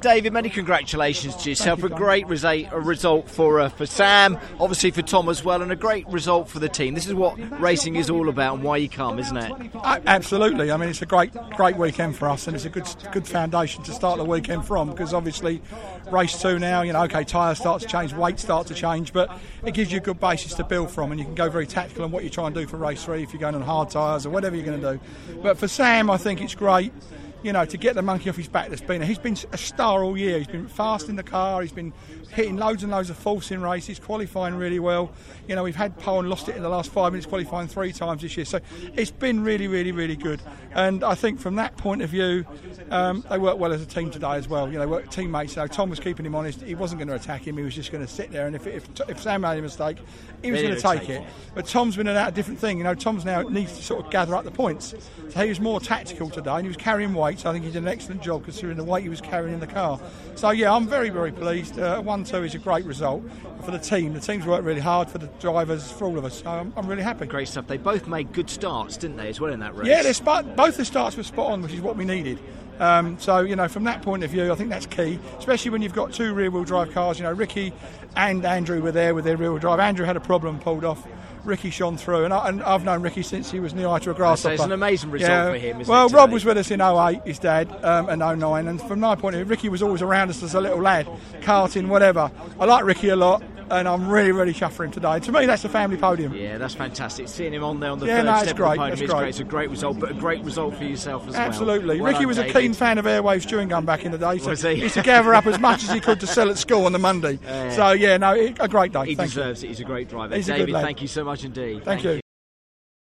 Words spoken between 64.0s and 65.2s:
The team's worked really hard for